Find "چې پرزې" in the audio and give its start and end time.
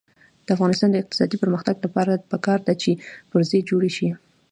2.81-3.59